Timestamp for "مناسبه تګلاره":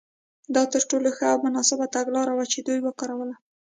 1.45-2.33